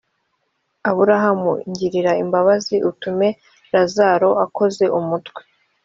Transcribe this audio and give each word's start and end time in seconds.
aburahamu 0.89 1.51
ngirira 1.69 2.11
imbabazi 2.23 2.75
utume 2.89 3.27
lazaro 3.73 4.29
akoze 4.45 4.83
umutwe 4.99 5.41